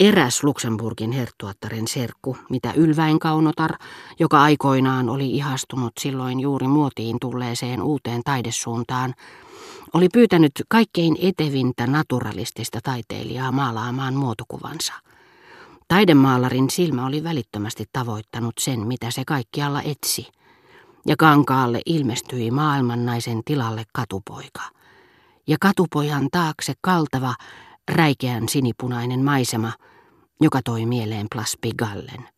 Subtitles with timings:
[0.00, 3.70] Eräs Luxemburgin herttuattaren serkku, mitä ylväin kaunotar,
[4.18, 9.14] joka aikoinaan oli ihastunut silloin juuri muotiin tulleeseen uuteen taidesuuntaan,
[9.92, 14.92] oli pyytänyt kaikkein etevintä naturalistista taiteilijaa maalaamaan muotokuvansa.
[15.88, 20.26] Taidemaalarin silmä oli välittömästi tavoittanut sen, mitä se kaikkialla etsi,
[21.06, 24.62] ja kankaalle ilmestyi maailmannaisen tilalle katupoika.
[25.46, 27.34] Ja katupojan taakse kaltava,
[27.88, 29.72] räikeän sinipunainen maisema,
[30.40, 32.28] joka toi mieleen Plas Pigallen.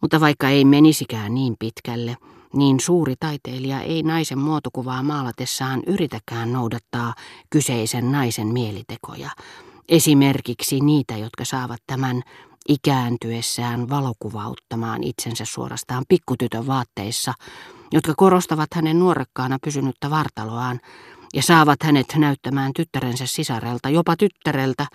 [0.00, 2.16] Mutta vaikka ei menisikään niin pitkälle,
[2.54, 7.14] niin suuri taiteilija ei naisen muotokuvaa maalatessaan yritäkään noudattaa
[7.50, 9.30] kyseisen naisen mielitekoja,
[9.88, 12.22] esimerkiksi niitä, jotka saavat tämän
[12.68, 17.34] ikääntyessään valokuvauttamaan itsensä suorastaan pikkutytön vaatteissa,
[17.92, 20.80] jotka korostavat hänen nuorekkaana pysynyttä vartaloaan
[21.32, 24.86] ja saavat hänet näyttämään tyttärensä sisarelta, jopa tyttäreltä,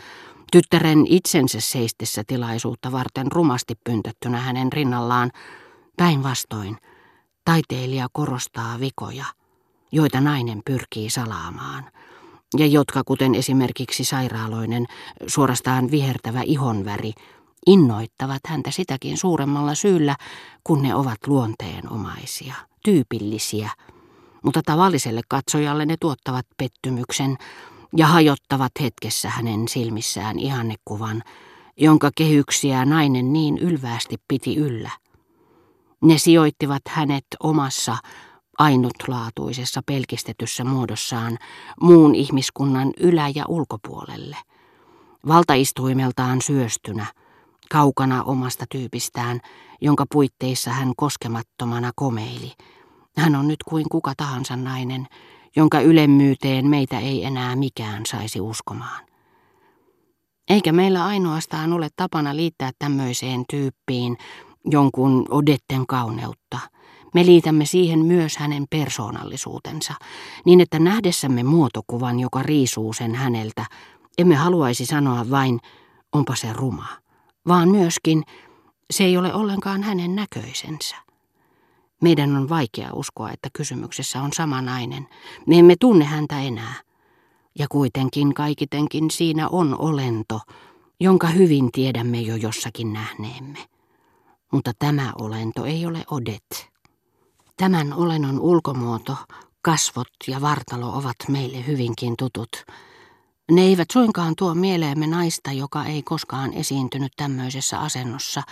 [0.52, 5.32] tyttären itsensä seistessä tilaisuutta varten rumasti pyntättynä hänen rinnallaan,
[5.98, 6.78] päinvastoin–
[7.48, 9.26] Taiteilija korostaa vikoja,
[9.92, 11.92] joita nainen pyrkii salaamaan,
[12.58, 14.86] ja jotka, kuten esimerkiksi sairaaloinen,
[15.28, 17.12] suorastaan vihertävä ihonväri,
[17.68, 20.16] innoittavat häntä sitäkin suuremmalla syyllä,
[20.64, 23.70] kun ne ovat luonteenomaisia, tyypillisiä,
[24.44, 27.38] mutta tavalliselle katsojalle ne tuottavat pettymyksen
[27.96, 31.24] ja hajottavat hetkessä hänen silmissään ihannekuvan,
[31.78, 34.92] jonka kehyksiä nainen niin ylväästi piti yllä.
[36.02, 37.98] Ne sijoittivat hänet omassa
[38.58, 41.38] ainutlaatuisessa pelkistetyssä muodossaan
[41.82, 44.38] muun ihmiskunnan ylä- ja ulkopuolelle.
[45.28, 47.06] Valtaistuimeltaan syöstynä,
[47.72, 49.40] kaukana omasta tyypistään,
[49.82, 52.52] jonka puitteissa hän koskemattomana komeili.
[53.18, 55.08] Hän on nyt kuin kuka tahansa nainen,
[55.56, 59.06] jonka ylemmyyteen meitä ei enää mikään saisi uskomaan.
[60.50, 64.18] Eikä meillä ainoastaan ole tapana liittää tämmöiseen tyyppiin
[64.66, 66.60] jonkun Odetten kauneutta.
[67.14, 69.94] Me liitämme siihen myös hänen persoonallisuutensa,
[70.46, 73.66] niin että nähdessämme muotokuvan, joka riisuu sen häneltä,
[74.18, 75.60] emme haluaisi sanoa vain,
[76.14, 76.88] onpa se ruma,
[77.48, 78.24] vaan myöskin,
[78.92, 81.07] se ei ole ollenkaan hänen näköisensä.
[82.02, 85.08] Meidän on vaikea uskoa, että kysymyksessä on sama nainen.
[85.48, 86.74] Me emme tunne häntä enää.
[87.60, 90.40] Ja kuitenkin kaikitenkin siinä on olento,
[91.00, 93.60] jonka hyvin tiedämme jo jossakin nähneemme
[94.52, 96.70] mutta tämä olento ei ole Odet.
[97.58, 99.18] Tämän olennon ulkomuoto,
[99.62, 102.66] kasvot ja vartalo ovat meille hyvinkin tutut.
[103.52, 108.44] Ne eivät suinkaan tuo mieleemme naista, joka ei koskaan esiintynyt tämmöisessä asennossa,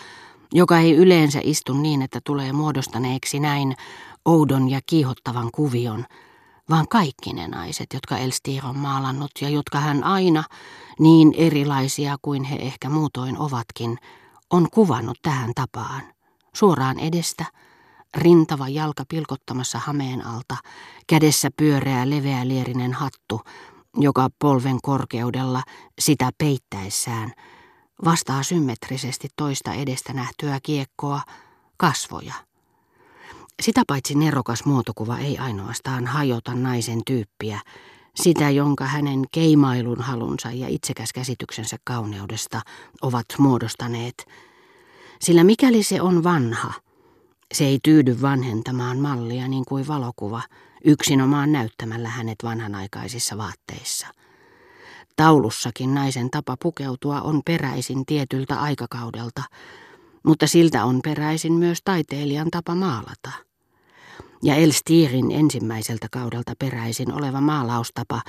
[0.54, 3.76] joka ei yleensä istu niin, että tulee muodostaneeksi näin
[4.26, 6.06] oudon ja kiihottavan kuvion,
[6.70, 10.44] vaan kaikki ne naiset, jotka Elstir on maalannut ja jotka hän aina,
[11.00, 13.98] niin erilaisia kuin he ehkä muutoin ovatkin,
[14.50, 16.02] on kuvannut tähän tapaan.
[16.56, 17.46] Suoraan edestä,
[18.18, 20.58] rintava jalka pilkottamassa hameen alta,
[21.08, 23.42] kädessä pyöreä leveälierinen hattu,
[23.98, 25.64] joka polven korkeudella
[26.00, 27.34] sitä peittäessään
[28.06, 31.22] vastaa symmetrisesti toista edestä nähtyä kiekkoa,
[31.78, 32.34] kasvoja.
[33.62, 37.60] Sitä paitsi nerokas muotokuva ei ainoastaan hajota naisen tyyppiä,
[38.16, 42.62] sitä, jonka hänen keimailun halunsa ja itsekäs käsityksensä kauneudesta
[43.02, 44.26] ovat muodostaneet.
[45.22, 46.74] Sillä mikäli se on vanha,
[47.54, 50.42] se ei tyydy vanhentamaan mallia niin kuin valokuva,
[50.86, 54.08] yksinomaan näyttämällä hänet vanhanaikaisissa vaatteissa.
[55.16, 59.44] Taulussakin naisen tapa pukeutua on peräisin tietyltä aikakaudelta,
[60.24, 63.32] mutta siltä on peräisin myös taiteilijan tapa maalata.
[64.44, 68.22] Ja Elstirin ensimmäiseltä kaudelta peräisin oleva maalaustapa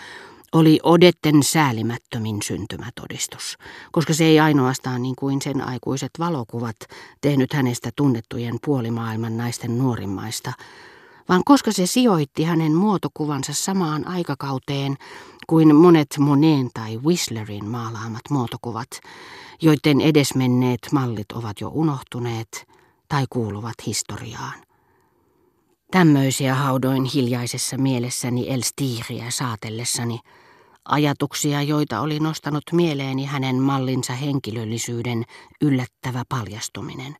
[0.52, 3.56] oli Odetten säälimättömin syntymätodistus,
[3.92, 6.76] koska se ei ainoastaan niin kuin sen aikuiset valokuvat
[7.20, 10.52] tehnyt hänestä tunnettujen puolimaailman naisten nuorimmaista,
[11.28, 14.96] vaan koska se sijoitti hänen muotokuvansa samaan aikakauteen
[15.46, 18.88] kuin monet Moneen tai Whistlerin maalaamat muotokuvat,
[19.62, 22.66] joiden edesmenneet mallit ovat jo unohtuneet
[23.08, 24.54] tai kuuluvat historiaan.
[25.90, 30.20] Tämmöisiä haudoin hiljaisessa mielessäni Elstiiriä saatellessani,
[30.84, 35.24] ajatuksia, joita oli nostanut mieleeni hänen mallinsa henkilöllisyyden
[35.60, 37.16] yllättävä paljastuminen.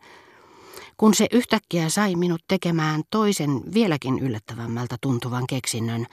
[0.97, 6.07] Kun se yhtäkkiä sai minut tekemään toisen vieläkin yllättävämmältä tuntuvan keksinnön,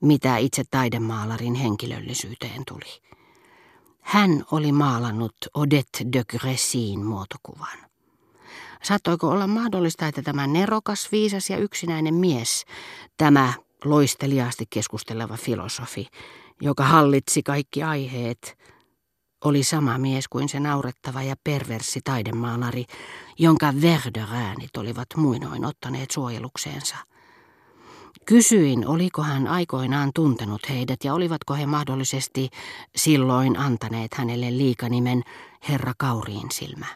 [0.00, 3.02] mitä itse taidemaalarin henkilöllisyyteen tuli.
[4.00, 7.78] Hän oli maalannut Odette de Gressin muotokuvan.
[8.82, 12.64] Saattoiko olla mahdollista, että tämä nerokas, viisas ja yksinäinen mies,
[13.16, 13.52] tämä
[13.84, 16.06] loisteliaasti keskusteleva filosofi,
[16.60, 18.58] joka hallitsi kaikki aiheet,
[19.44, 22.84] oli sama mies kuin se naurettava ja perverssi taidemaalari,
[23.38, 26.96] jonka Verderäänit olivat muinoin ottaneet suojelukseensa.
[28.26, 32.50] Kysyin, oliko hän aikoinaan tuntenut heidät ja olivatko he mahdollisesti
[32.96, 35.22] silloin antaneet hänelle liikanimen
[35.68, 36.86] Herra Kauriin silmä.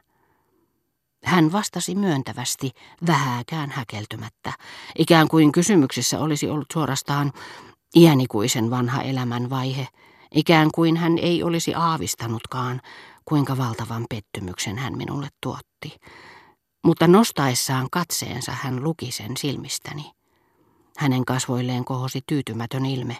[1.25, 2.71] Hän vastasi myöntävästi,
[3.06, 4.53] vähääkään häkeltymättä,
[4.99, 7.33] ikään kuin kysymyksessä olisi ollut suorastaan
[7.97, 9.89] iänikuisen vanha elämän vaihe,
[10.35, 12.81] ikään kuin hän ei olisi aavistanutkaan,
[13.25, 15.97] kuinka valtavan pettymyksen hän minulle tuotti.
[16.85, 20.11] Mutta nostaessaan katseensa hän luki sen silmistäni.
[20.99, 23.17] Hänen kasvoilleen kohosi tyytymätön ilme.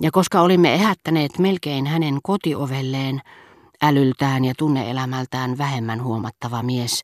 [0.00, 3.20] Ja koska olimme ehättäneet melkein hänen kotiovelleen,
[3.82, 7.02] älyltään ja tunneelämältään vähemmän huomattava mies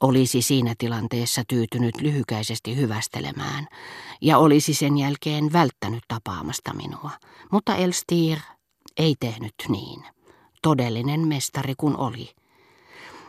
[0.00, 3.66] olisi siinä tilanteessa tyytynyt lyhykäisesti hyvästelemään
[4.20, 7.10] ja olisi sen jälkeen välttänyt tapaamasta minua.
[7.52, 8.38] Mutta Elstir
[8.96, 10.04] ei tehnyt niin.
[10.62, 12.30] Todellinen mestari kun oli.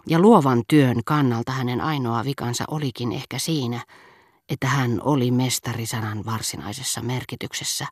[0.08, 3.86] Ja luovan työn kannalta hänen ainoa vikansa olikin ehkä siinä,
[4.50, 7.88] että hän oli mestarisanan varsinaisessa merkityksessä,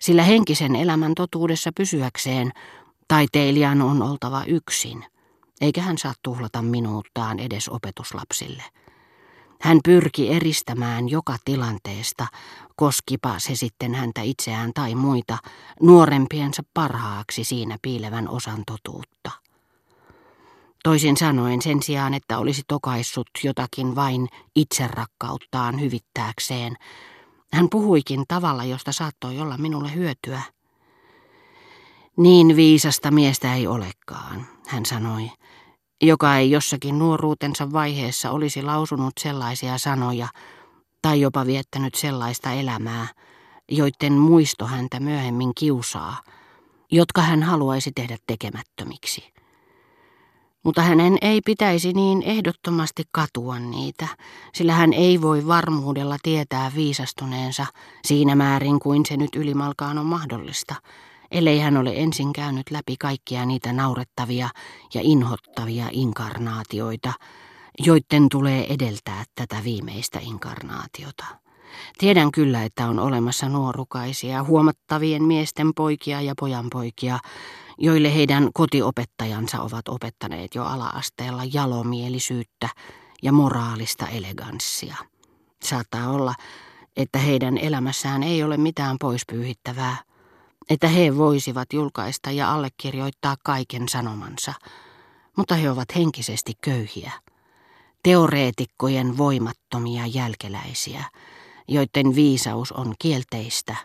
[0.00, 2.52] sillä henkisen elämän totuudessa pysyäkseen
[3.08, 5.04] taiteilijan on oltava yksin,
[5.60, 8.62] eikä hän saa tuhlata minuuttaan edes opetuslapsille.
[9.62, 12.26] Hän pyrki eristämään joka tilanteesta,
[12.76, 15.38] koskipa se sitten häntä itseään tai muita,
[15.82, 19.30] nuorempiensa parhaaksi siinä piilevän osan totuutta.
[20.82, 26.76] Toisin sanoen sen sijaan, että olisi tokaissut jotakin vain itserakkauttaan hyvittääkseen,
[27.52, 30.42] hän puhuikin tavalla, josta saattoi olla minulle hyötyä.
[32.16, 35.30] Niin viisasta miestä ei olekaan, hän sanoi,
[36.02, 40.28] joka ei jossakin nuoruutensa vaiheessa olisi lausunut sellaisia sanoja
[41.02, 43.06] tai jopa viettänyt sellaista elämää,
[43.68, 46.22] joiden muisto häntä myöhemmin kiusaa,
[46.90, 49.32] jotka hän haluaisi tehdä tekemättömiksi.
[50.62, 54.08] Mutta hänen ei pitäisi niin ehdottomasti katua niitä,
[54.54, 57.66] sillä hän ei voi varmuudella tietää viisastuneensa
[58.04, 60.74] siinä määrin kuin se nyt ylimalkaan on mahdollista–
[61.32, 64.48] ellei hän ole ensin käynyt läpi kaikkia niitä naurettavia
[64.94, 67.12] ja inhottavia inkarnaatioita,
[67.78, 71.24] joiden tulee edeltää tätä viimeistä inkarnaatiota.
[71.98, 77.18] Tiedän kyllä, että on olemassa nuorukaisia, huomattavien miesten poikia ja pojanpoikia,
[77.78, 82.68] joille heidän kotiopettajansa ovat opettaneet jo ala-asteella jalomielisyyttä
[83.22, 84.96] ja moraalista eleganssia.
[85.62, 86.34] Saattaa olla,
[86.96, 89.96] että heidän elämässään ei ole mitään poispyyhittävää,
[90.70, 94.54] että he voisivat julkaista ja allekirjoittaa kaiken sanomansa,
[95.36, 97.12] mutta he ovat henkisesti köyhiä,
[98.02, 101.04] teoreetikkojen voimattomia jälkeläisiä,
[101.68, 103.76] joiden viisaus on kielteistä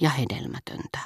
[0.00, 0.98] ja hedelmätöntä.